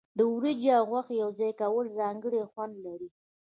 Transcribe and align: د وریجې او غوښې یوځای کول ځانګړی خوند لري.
د 0.17 0.19
وریجې 0.33 0.69
او 0.79 0.83
غوښې 0.91 1.15
یوځای 1.23 1.51
کول 1.61 1.85
ځانګړی 1.99 2.41
خوند 2.51 2.75
لري. 2.85 3.09